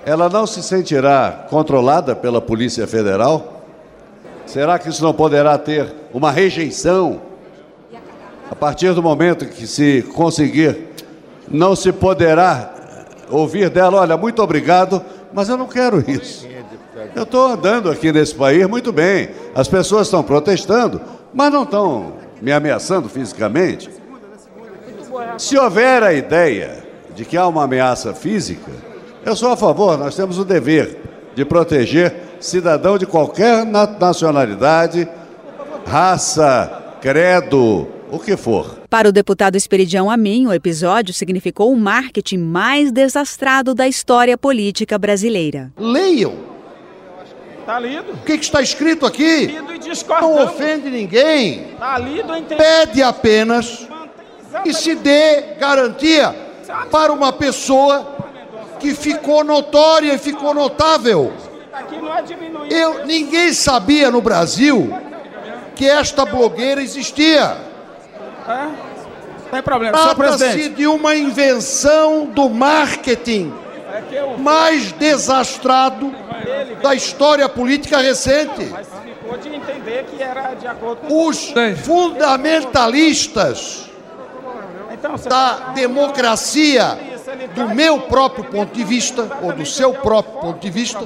ela 0.05 0.29
não 0.29 0.47
se 0.47 0.63
sentirá 0.63 1.47
controlada 1.51 2.17
pela 2.17 2.41
Polícia 2.41 2.87
Federal? 2.87 3.63
Será 4.47 4.79
que 4.79 4.89
isso 4.89 5.03
não 5.05 5.13
poderá 5.13 5.57
ter 5.59 5.95
uma 6.13 6.33
rejeição? 6.33 7.21
A 8.51 8.55
partir 8.55 8.93
do 8.95 9.03
momento 9.03 9.47
que 9.47 9.67
se 9.67 10.03
conseguir, 10.15 10.89
não 11.49 11.77
se 11.77 11.93
poderá 11.93 12.75
ouvir 13.29 13.71
dela: 13.71 14.01
olha, 14.01 14.17
muito 14.17 14.43
obrigado, 14.43 15.05
mas 15.33 15.49
eu 15.49 15.57
não 15.57 15.69
quero 15.69 16.03
isso. 16.11 16.49
Eu 17.15 17.23
estou 17.23 17.47
andando 17.47 17.91
aqui 17.91 18.13
nesse 18.13 18.35
país 18.35 18.67
muito 18.67 18.93
bem, 18.93 19.31
as 19.55 19.69
pessoas 19.69 20.07
estão 20.07 20.23
protestando, 20.23 21.01
mas 21.33 21.53
não 21.53 21.63
estão 21.63 22.15
me 22.41 22.53
ameaçando 22.53 23.09
fisicamente. 23.09 23.91
Se 25.39 25.59
houver 25.59 26.03
a 26.03 26.13
ideia 26.13 26.85
de 27.15 27.25
que 27.25 27.37
há 27.37 27.47
uma 27.47 27.65
ameaça 27.65 28.15
física, 28.15 28.71
eu 29.25 29.37
sou 29.37 29.51
a 29.51 29.57
favor, 29.57 29.99
nós 29.99 30.15
temos 30.15 30.39
o 30.39 30.45
dever 30.45 30.99
de 31.35 31.45
proteger 31.45 32.15
cidadão 32.41 32.97
de 32.97 33.07
qualquer 33.07 33.65
nacionalidade, 33.65 35.09
raça, 35.87 36.97
credo, 37.01 37.87
o 38.11 38.19
que 38.19 38.37
for. 38.37 38.79
Para 38.89 39.09
o 39.09 39.13
deputado 39.13 39.57
Esperidião 39.57 40.11
Amin, 40.11 40.47
o 40.47 40.53
episódio 40.53 41.15
significou 41.15 41.73
o 41.73 41.77
marketing 41.77 42.39
mais 42.39 42.91
desastrado 42.91 43.75
da 43.75 43.87
história 43.87 44.37
política 44.37 44.99
brasileira. 44.99 45.71
Leiam 45.79 46.50
Está 47.61 47.79
lido. 47.79 48.13
O 48.13 48.17
que, 48.19 48.39
que, 48.39 48.45
está 48.45 48.61
escrito 48.61 49.07
aqui? 49.07 49.55
Não 50.21 50.45
ofende 50.45 50.91
ninguém. 50.91 51.73
Está 51.73 51.99
lido, 51.99 52.33
Pede 52.57 53.03
apenas 53.03 53.87
e 54.65 54.73
se 54.73 54.95
dê 54.95 55.55
garantia 55.59 56.35
para 56.91 57.13
uma 57.13 57.33
pessoa 57.33 58.17
que 58.79 58.95
ficou 58.95 59.45
notória 59.45 60.15
e 60.15 60.19
ficou 60.19 60.55
notável. 60.55 61.33
Eu, 62.69 63.07
ninguém 63.07 63.53
sabia 63.53 64.11
no 64.11 64.21
Brasil 64.21 64.93
que 65.77 65.89
esta 65.89 66.25
blogueira 66.25 66.83
existia. 66.83 67.57
É? 68.49 68.91
Tem 69.51 69.63
problema, 69.63 69.99
Trata-se 70.15 70.69
de 70.69 70.87
uma 70.87 71.17
invenção 71.17 72.27
do 72.27 72.49
marketing 72.49 73.53
mais 74.39 74.93
desastrado 74.93 76.15
da 76.83 76.95
história 76.95 77.49
política 77.49 77.99
recente. 77.99 78.73
Os 81.09 81.53
fundamentalistas 81.85 83.91
então, 84.93 85.15
da 85.17 85.71
democracia, 85.73 86.99
do 87.55 87.75
meu 87.75 88.03
próprio 88.03 88.45
ponto 88.45 88.75
de 88.75 88.85
vista, 88.85 89.27
ou 89.43 89.53
do 89.53 89.65
seu 89.65 89.95
próprio 89.95 90.41
ponto 90.41 90.61
de 90.61 90.71
vista, 90.71 91.01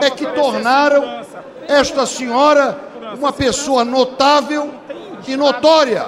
é 0.00 0.10
que 0.10 0.26
tornaram 0.26 1.24
esta 1.66 2.06
senhora 2.06 2.78
uma 3.18 3.32
pessoa 3.32 3.84
notável 3.84 4.70
e 5.26 5.36
notória. 5.36 6.06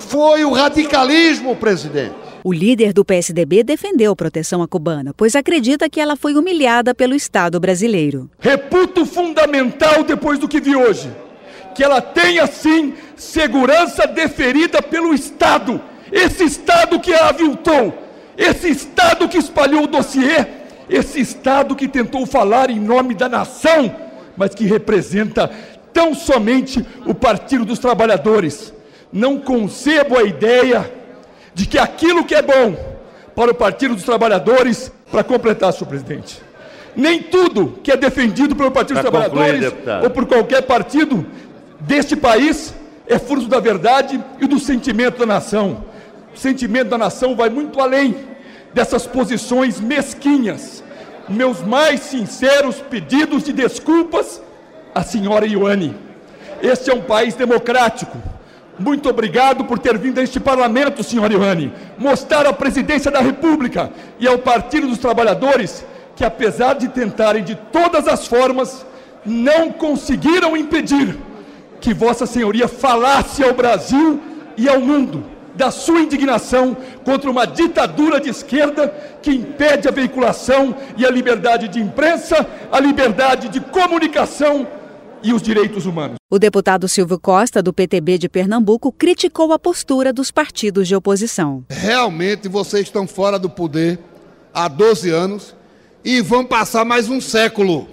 Foi 0.00 0.44
o 0.44 0.52
radicalismo, 0.52 1.56
presidente. 1.56 2.25
O 2.48 2.52
líder 2.52 2.92
do 2.92 3.04
PSDB 3.04 3.64
defendeu 3.64 4.14
proteção 4.14 4.62
à 4.62 4.68
cubana, 4.68 5.12
pois 5.16 5.34
acredita 5.34 5.90
que 5.90 5.98
ela 6.00 6.14
foi 6.14 6.34
humilhada 6.34 6.94
pelo 6.94 7.16
Estado 7.16 7.58
brasileiro. 7.58 8.30
Reputo 8.38 9.04
fundamental 9.04 10.04
depois 10.04 10.38
do 10.38 10.46
que 10.46 10.60
vi 10.60 10.76
hoje, 10.76 11.10
que 11.74 11.82
ela 11.82 12.00
tenha 12.00 12.46
sim 12.46 12.94
segurança 13.16 14.06
deferida 14.06 14.80
pelo 14.80 15.12
Estado, 15.12 15.80
esse 16.12 16.44
Estado 16.44 17.00
que 17.00 17.12
a 17.12 17.30
aviltou, 17.30 17.92
esse 18.38 18.70
Estado 18.70 19.28
que 19.28 19.38
espalhou 19.38 19.82
o 19.82 19.88
dossiê, 19.88 20.46
esse 20.88 21.18
Estado 21.20 21.74
que 21.74 21.88
tentou 21.88 22.24
falar 22.26 22.70
em 22.70 22.78
nome 22.78 23.16
da 23.16 23.28
nação, 23.28 23.92
mas 24.36 24.54
que 24.54 24.66
representa 24.66 25.50
tão 25.92 26.14
somente 26.14 26.86
o 27.04 27.12
Partido 27.12 27.64
dos 27.64 27.80
Trabalhadores. 27.80 28.72
Não 29.12 29.36
concebo 29.36 30.16
a 30.16 30.22
ideia 30.22 30.88
de 31.56 31.64
que 31.64 31.78
aquilo 31.78 32.22
que 32.22 32.34
é 32.34 32.42
bom 32.42 32.76
para 33.34 33.50
o 33.50 33.54
Partido 33.54 33.94
dos 33.94 34.04
Trabalhadores, 34.04 34.92
para 35.10 35.24
completar, 35.24 35.72
senhor 35.72 35.88
presidente, 35.88 36.42
nem 36.94 37.22
tudo 37.22 37.78
que 37.82 37.90
é 37.90 37.96
defendido 37.96 38.54
pelo 38.54 38.70
Partido 38.70 38.96
dos 38.96 39.10
Trabalhadores 39.10 39.70
concluir, 39.70 40.04
ou 40.04 40.10
por 40.10 40.26
qualquer 40.26 40.60
partido 40.64 41.24
deste 41.80 42.14
país 42.14 42.74
é 43.06 43.18
fruto 43.18 43.48
da 43.48 43.58
verdade 43.58 44.22
e 44.38 44.46
do 44.46 44.58
sentimento 44.58 45.20
da 45.20 45.24
nação. 45.24 45.82
O 46.34 46.38
sentimento 46.38 46.90
da 46.90 46.98
nação 46.98 47.34
vai 47.34 47.48
muito 47.48 47.80
além 47.80 48.14
dessas 48.74 49.06
posições 49.06 49.80
mesquinhas. 49.80 50.84
Meus 51.26 51.62
mais 51.62 52.00
sinceros 52.00 52.82
pedidos 52.82 53.44
de 53.44 53.54
desculpas 53.54 54.42
à 54.94 55.02
senhora 55.02 55.46
Ioane. 55.46 55.96
Este 56.60 56.90
é 56.90 56.94
um 56.94 57.00
país 57.00 57.34
democrático 57.34 58.35
muito 58.78 59.08
obrigado 59.08 59.64
por 59.64 59.78
ter 59.78 59.96
vindo 59.96 60.18
a 60.18 60.22
este 60.22 60.38
parlamento, 60.38 61.02
senhor 61.02 61.30
Ioane, 61.30 61.72
mostrar 61.98 62.46
à 62.46 62.52
presidência 62.52 63.10
da 63.10 63.20
República 63.20 63.90
e 64.18 64.26
ao 64.26 64.38
Partido 64.38 64.86
dos 64.86 64.98
Trabalhadores 64.98 65.84
que, 66.14 66.24
apesar 66.24 66.74
de 66.74 66.88
tentarem 66.88 67.42
de 67.42 67.54
todas 67.54 68.06
as 68.06 68.26
formas, 68.26 68.84
não 69.24 69.70
conseguiram 69.72 70.56
impedir 70.56 71.16
que 71.80 71.92
Vossa 71.94 72.26
Senhoria 72.26 72.68
falasse 72.68 73.42
ao 73.42 73.54
Brasil 73.54 74.20
e 74.56 74.68
ao 74.68 74.80
mundo 74.80 75.24
da 75.54 75.70
sua 75.70 76.00
indignação 76.00 76.76
contra 77.04 77.30
uma 77.30 77.46
ditadura 77.46 78.20
de 78.20 78.28
esquerda 78.28 78.88
que 79.22 79.30
impede 79.30 79.88
a 79.88 79.90
veiculação 79.90 80.74
e 80.96 81.06
a 81.06 81.10
liberdade 81.10 81.68
de 81.68 81.80
imprensa, 81.80 82.46
a 82.70 82.78
liberdade 82.78 83.48
de 83.48 83.60
comunicação 83.60 84.66
e 85.26 85.32
os 85.32 85.42
direitos 85.42 85.86
humanos. 85.86 86.16
O 86.30 86.38
deputado 86.38 86.86
Silvio 86.86 87.18
Costa, 87.18 87.60
do 87.60 87.72
PTB 87.72 88.16
de 88.16 88.28
Pernambuco, 88.28 88.92
criticou 88.92 89.52
a 89.52 89.58
postura 89.58 90.12
dos 90.12 90.30
partidos 90.30 90.86
de 90.86 90.94
oposição. 90.94 91.64
Realmente 91.68 92.48
vocês 92.48 92.84
estão 92.84 93.08
fora 93.08 93.36
do 93.36 93.50
poder 93.50 93.98
há 94.54 94.68
12 94.68 95.10
anos 95.10 95.54
e 96.04 96.20
vão 96.20 96.44
passar 96.44 96.84
mais 96.84 97.08
um 97.08 97.20
século. 97.20 97.88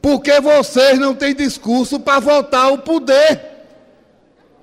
Porque 0.00 0.40
vocês 0.40 0.98
não 0.98 1.14
têm 1.14 1.34
discurso 1.34 2.00
para 2.00 2.18
voltar 2.18 2.62
ao 2.62 2.78
poder. 2.78 3.38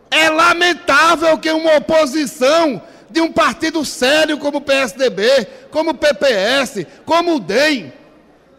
É 0.09 0.29
lamentável 0.29 1.37
que 1.37 1.51
uma 1.51 1.77
oposição 1.77 2.81
de 3.11 3.21
um 3.21 3.31
partido 3.31 3.85
sério 3.85 4.39
como 4.39 4.57
o 4.57 4.61
PSDB, 4.61 5.47
como 5.69 5.91
o 5.91 5.95
PPS, 5.95 6.87
como 7.05 7.35
o 7.35 7.39
DEM, 7.39 7.93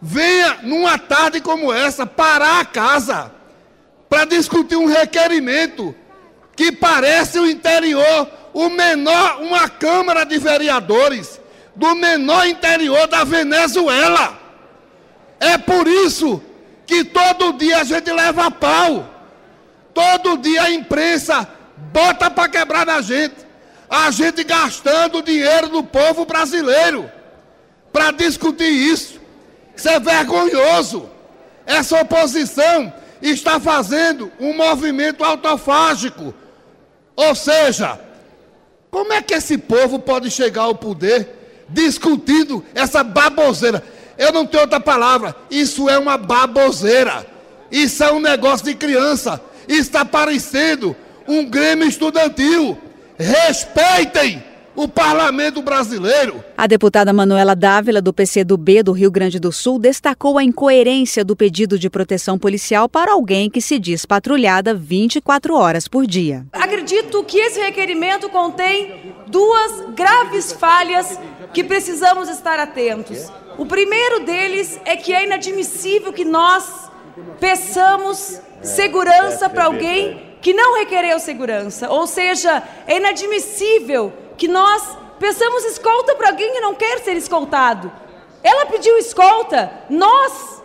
venha 0.06 0.58
numa 0.62 0.98
tarde 0.98 1.40
como 1.40 1.72
essa 1.72 2.04
parar 2.04 2.60
a 2.60 2.64
casa 2.66 3.32
para 4.06 4.26
discutir 4.26 4.76
um 4.76 4.84
requerimento 4.84 5.94
que 6.54 6.70
parece 6.70 7.38
o 7.38 7.48
interior, 7.48 8.28
o 8.52 8.68
menor, 8.68 9.40
uma 9.40 9.66
Câmara 9.66 10.24
de 10.24 10.38
Vereadores 10.38 11.40
do 11.74 11.94
menor 11.94 12.46
interior 12.46 13.06
da 13.06 13.24
Venezuela. 13.24 14.38
É 15.40 15.56
por 15.56 15.88
isso 15.88 16.40
que 16.86 17.02
todo 17.02 17.54
dia 17.54 17.78
a 17.78 17.84
gente 17.84 18.12
leva 18.12 18.50
pau. 18.50 19.10
Todo 19.94 20.36
dia 20.36 20.64
a 20.64 20.70
imprensa 20.70 21.48
bota 21.90 22.30
para 22.30 22.50
quebrar 22.50 22.84
na 22.84 23.00
gente. 23.00 23.36
A 23.88 24.10
gente 24.10 24.44
gastando 24.44 25.18
o 25.18 25.22
dinheiro 25.22 25.68
do 25.68 25.82
povo 25.82 26.26
brasileiro 26.26 27.10
para 27.90 28.10
discutir 28.10 28.68
isso. 28.68 29.23
Isso 29.76 29.88
é 29.88 29.98
vergonhoso. 29.98 31.08
Essa 31.66 32.00
oposição 32.00 32.92
está 33.20 33.58
fazendo 33.58 34.30
um 34.38 34.54
movimento 34.54 35.24
autofágico. 35.24 36.34
Ou 37.16 37.34
seja, 37.34 37.98
como 38.90 39.12
é 39.12 39.22
que 39.22 39.34
esse 39.34 39.58
povo 39.58 39.98
pode 39.98 40.30
chegar 40.30 40.62
ao 40.62 40.74
poder 40.74 41.64
discutindo 41.68 42.64
essa 42.74 43.02
baboseira? 43.02 43.82
Eu 44.16 44.32
não 44.32 44.46
tenho 44.46 44.62
outra 44.62 44.78
palavra. 44.78 45.34
Isso 45.50 45.88
é 45.88 45.98
uma 45.98 46.16
baboseira. 46.16 47.26
Isso 47.70 48.04
é 48.04 48.12
um 48.12 48.20
negócio 48.20 48.64
de 48.66 48.74
criança. 48.74 49.40
Está 49.66 50.04
parecendo 50.04 50.94
um 51.26 51.44
Grêmio 51.44 51.88
estudantil. 51.88 52.78
Respeitem! 53.18 54.53
O 54.76 54.88
parlamento 54.88 55.62
brasileiro. 55.62 56.42
A 56.56 56.66
deputada 56.66 57.12
Manuela 57.12 57.54
Dávila, 57.54 58.00
do 58.00 58.12
PCdoB 58.12 58.82
do 58.82 58.92
Rio 58.92 59.10
Grande 59.10 59.38
do 59.38 59.52
Sul, 59.52 59.78
destacou 59.78 60.38
a 60.38 60.44
incoerência 60.44 61.24
do 61.24 61.36
pedido 61.36 61.78
de 61.78 61.88
proteção 61.88 62.38
policial 62.38 62.88
para 62.88 63.12
alguém 63.12 63.48
que 63.48 63.60
se 63.60 63.78
diz 63.78 64.04
patrulhada 64.04 64.74
24 64.74 65.54
horas 65.54 65.86
por 65.86 66.06
dia. 66.06 66.44
Acredito 66.52 67.22
que 67.24 67.38
esse 67.38 67.60
requerimento 67.60 68.28
contém 68.28 69.14
duas 69.28 69.94
graves 69.94 70.52
falhas 70.52 71.18
que 71.52 71.62
precisamos 71.62 72.28
estar 72.28 72.58
atentos. 72.58 73.30
O 73.56 73.64
primeiro 73.64 74.24
deles 74.24 74.80
é 74.84 74.96
que 74.96 75.12
é 75.12 75.24
inadmissível 75.24 76.12
que 76.12 76.24
nós 76.24 76.90
peçamos 77.38 78.40
segurança 78.62 79.48
para 79.48 79.66
alguém 79.66 80.34
que 80.40 80.52
não 80.52 80.78
requereu 80.78 81.18
segurança. 81.20 81.88
Ou 81.88 82.06
seja, 82.06 82.62
é 82.86 82.96
inadmissível 82.96 84.12
que 84.36 84.48
nós 84.48 84.96
peçamos 85.18 85.64
escolta 85.64 86.14
para 86.14 86.28
alguém 86.28 86.52
que 86.52 86.60
não 86.60 86.74
quer 86.74 87.00
ser 87.00 87.16
escoltado. 87.16 87.90
Ela 88.42 88.66
pediu 88.66 88.98
escolta, 88.98 89.72
nós 89.88 90.62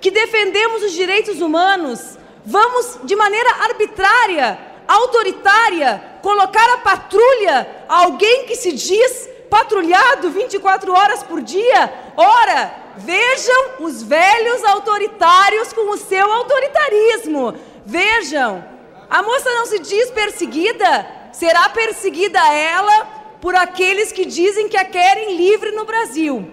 que 0.00 0.10
defendemos 0.10 0.82
os 0.82 0.92
direitos 0.92 1.40
humanos, 1.40 2.18
vamos 2.44 2.98
de 3.02 3.16
maneira 3.16 3.50
arbitrária, 3.62 4.58
autoritária, 4.86 6.02
colocar 6.22 6.74
a 6.74 6.78
patrulha 6.78 7.84
a 7.88 8.02
alguém 8.02 8.44
que 8.46 8.54
se 8.54 8.72
diz 8.72 9.28
patrulhado 9.50 10.30
24 10.30 10.92
horas 10.92 11.22
por 11.22 11.40
dia? 11.40 11.92
Ora, 12.16 12.72
vejam 12.96 13.70
os 13.80 14.02
velhos 14.02 14.62
autoritários 14.64 15.72
com 15.72 15.90
o 15.90 15.96
seu 15.96 16.32
autoritarismo. 16.32 17.54
Vejam, 17.84 18.64
a 19.08 19.22
moça 19.22 19.50
não 19.54 19.66
se 19.66 19.78
diz 19.78 20.10
perseguida, 20.10 21.06
será 21.38 21.68
perseguida 21.68 22.40
ela 22.52 23.06
por 23.40 23.54
aqueles 23.54 24.10
que 24.10 24.24
dizem 24.24 24.68
que 24.68 24.76
a 24.76 24.84
querem 24.84 25.36
livre 25.36 25.70
no 25.72 25.84
Brasil. 25.84 26.50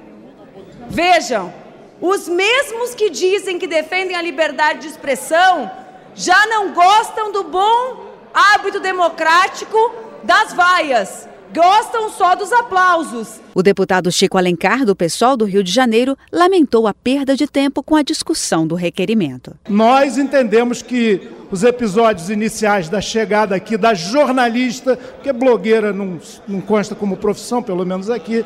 Vejam, 0.89 1.53
os 2.01 2.27
mesmos 2.27 2.93
que 2.93 3.09
dizem 3.09 3.57
que 3.57 3.65
defendem 3.65 4.15
a 4.15 4.21
liberdade 4.21 4.79
de 4.79 4.87
expressão 4.87 5.71
já 6.13 6.45
não 6.47 6.73
gostam 6.73 7.31
do 7.31 7.43
bom 7.45 8.11
hábito 8.33 8.79
democrático 8.81 9.79
das 10.21 10.53
vaias. 10.53 11.29
Gostam 11.53 12.09
só 12.09 12.35
dos 12.35 12.51
aplausos. 12.51 13.39
O 13.53 13.61
deputado 13.61 14.11
Chico 14.11 14.37
Alencar, 14.37 14.85
do 14.85 14.95
PSOL 14.95 15.37
do 15.37 15.45
Rio 15.45 15.63
de 15.63 15.71
Janeiro, 15.71 16.17
lamentou 16.31 16.87
a 16.87 16.93
perda 16.93 17.35
de 17.35 17.45
tempo 17.45 17.83
com 17.83 17.95
a 17.95 18.01
discussão 18.01 18.65
do 18.65 18.73
requerimento. 18.73 19.55
Nós 19.69 20.17
entendemos 20.17 20.81
que 20.81 21.29
os 21.51 21.63
episódios 21.63 22.31
iniciais 22.31 22.89
da 22.89 22.99
chegada 22.99 23.55
aqui 23.55 23.77
da 23.77 23.93
jornalista, 23.93 24.97
porque 24.97 25.31
blogueira 25.31 25.93
não, 25.93 26.19
não 26.47 26.59
consta 26.59 26.95
como 26.95 27.17
profissão, 27.17 27.61
pelo 27.61 27.85
menos 27.85 28.09
aqui, 28.09 28.43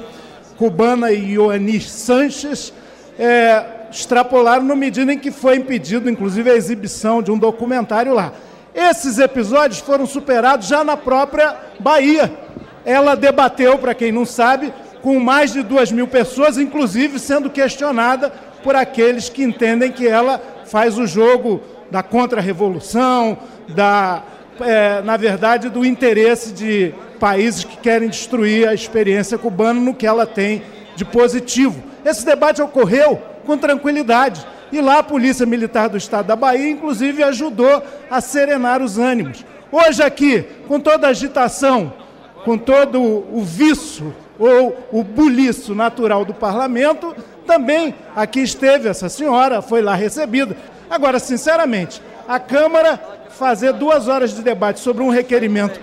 cubana 0.58 1.10
Ioanni 1.10 1.80
Sanches, 1.80 2.74
é, 3.17 3.63
extrapolaram 3.89 4.65
na 4.65 4.76
medida 4.76 5.13
em 5.13 5.17
que 5.17 5.32
foi 5.32 5.56
impedido, 5.56 6.10
inclusive, 6.10 6.52
a 6.52 6.56
exibição 6.56 7.22
de 7.22 7.32
um 7.32 7.38
documentário 7.38 8.13
lá. 8.13 8.34
Esses 8.76 9.17
episódios 9.17 9.80
foram 9.80 10.06
superados 10.06 10.67
já 10.67 10.84
na 10.84 10.98
própria 10.98 11.56
Bahia. 11.80 12.47
Ela 12.88 13.15
debateu, 13.15 13.78
para 13.78 13.93
quem 13.93 14.13
não 14.13 14.26
sabe, 14.26 14.73
com 15.02 15.19
mais 15.19 15.52
de 15.52 15.62
duas 15.62 15.91
mil 15.91 16.08
pessoas, 16.08 16.58
inclusive 16.58 17.19
sendo 17.19 17.50
questionada 17.50 18.32
por 18.63 18.78
aqueles 18.78 19.28
que 19.28 19.43
entendem 19.43 19.91
que 19.91 20.08
ela 20.08 20.41
faz 20.65 20.97
o 20.97 21.06
jogo 21.06 21.62
da 21.91 22.02
contra-revolução, 22.02 23.38
da, 23.67 24.23
é, 24.62 25.02
na 25.02 25.17
verdade, 25.17 25.67
do 25.67 25.86
interesse 25.86 26.54
de 26.54 26.95
países 27.19 27.65
que 27.65 27.76
querem 27.76 28.08
destruir 28.08 28.65
a 28.69 28.73
experiência 28.73 29.38
cubana 29.38 29.82
no 29.82 29.93
que 29.93 30.08
ela 30.08 30.26
tem 30.26 30.62
de 30.95 31.04
positivo. 31.04 31.84
Esse 32.06 32.26
debate 32.26 32.62
ocorreu 32.62 33.21
com 33.45 33.58
tranquilidade. 33.58 34.47
E 34.71 34.80
lá 34.80 35.00
a 35.00 35.04
Polícia 35.04 35.45
Militar 35.45 35.89
do 35.89 35.97
Estado 35.97 36.28
da 36.28 36.38
Bahia, 36.38 36.69
inclusive, 36.69 37.21
ajudou 37.21 37.84
a 38.10 38.21
serenar 38.21 38.82
os 38.82 38.97
ânimos. 38.97 39.43
Hoje 39.69 40.02
aqui, 40.02 40.45
com 40.69 40.80
toda 40.80 41.08
a 41.08 41.10
agitação, 41.10 41.91
com 42.48 42.58
todo 42.58 43.02
o 43.04 43.44
vício 43.44 44.16
ou 44.40 44.74
o 44.90 45.04
buliço 45.04 45.76
natural 45.76 46.24
do 46.24 46.34
parlamento, 46.34 47.14
também 47.46 47.94
aqui 48.16 48.40
esteve 48.40 48.88
essa 48.88 49.10
senhora, 49.10 49.62
foi 49.62 49.82
lá 49.82 49.96
recebida. 49.96 50.56
Agora, 50.90 51.20
sinceramente, 51.20 52.02
a 52.26 52.40
Câmara 52.40 52.98
fazer 53.32 53.74
duas 53.74 54.08
horas 54.08 54.34
de 54.34 54.42
debate 54.42 54.80
sobre 54.80 55.04
um 55.04 55.10
requerimento 55.10 55.78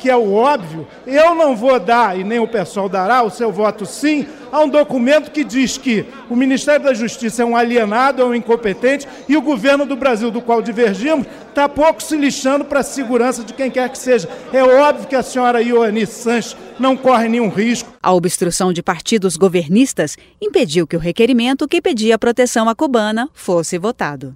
que 0.00 0.08
é 0.08 0.16
o 0.16 0.32
óbvio, 0.32 0.88
eu 1.06 1.34
não 1.34 1.54
vou 1.54 1.78
dar, 1.78 2.18
e 2.18 2.24
nem 2.24 2.38
o 2.38 2.48
pessoal 2.48 2.88
dará, 2.88 3.22
o 3.22 3.30
seu 3.30 3.52
voto 3.52 3.84
sim, 3.84 4.26
a 4.50 4.60
um 4.60 4.68
documento 4.68 5.30
que 5.30 5.44
diz 5.44 5.76
que 5.76 6.06
o 6.28 6.34
Ministério 6.34 6.86
da 6.86 6.94
Justiça 6.94 7.42
é 7.42 7.44
um 7.44 7.54
alienado, 7.54 8.22
é 8.22 8.24
um 8.24 8.34
incompetente, 8.34 9.06
e 9.28 9.36
o 9.36 9.42
governo 9.42 9.84
do 9.84 9.94
Brasil, 9.94 10.30
do 10.30 10.40
qual 10.40 10.62
divergimos, 10.62 11.26
está 11.48 11.68
pouco 11.68 12.02
se 12.02 12.16
lixando 12.16 12.64
para 12.64 12.80
a 12.80 12.82
segurança 12.82 13.44
de 13.44 13.52
quem 13.52 13.70
quer 13.70 13.90
que 13.90 13.98
seja. 13.98 14.28
É 14.52 14.62
óbvio 14.62 15.06
que 15.06 15.14
a 15.14 15.22
senhora 15.22 15.62
Ioanni 15.62 16.06
Sanches 16.06 16.56
não 16.78 16.96
corre 16.96 17.28
nenhum 17.28 17.50
risco. 17.50 17.92
A 18.02 18.12
obstrução 18.12 18.72
de 18.72 18.82
partidos 18.82 19.36
governistas 19.36 20.16
impediu 20.40 20.86
que 20.86 20.96
o 20.96 21.00
requerimento 21.00 21.68
que 21.68 21.82
pedia 21.82 22.18
proteção 22.18 22.68
à 22.68 22.74
cubana 22.74 23.28
fosse 23.34 23.76
votado. 23.76 24.34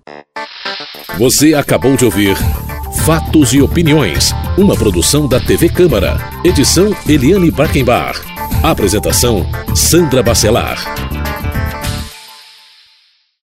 Você 1.17 1.55
acabou 1.55 1.97
de 1.97 2.05
ouvir 2.05 2.37
Fatos 3.05 3.53
e 3.53 3.61
Opiniões, 3.61 4.33
uma 4.57 4.75
produção 4.75 5.29
da 5.29 5.39
TV 5.39 5.69
Câmara. 5.69 6.17
Edição 6.43 6.91
Eliane 7.07 7.51
Barkenbach. 7.51 8.19
Apresentação 8.63 9.45
Sandra 9.75 10.23
Bacelar. 10.23 11.24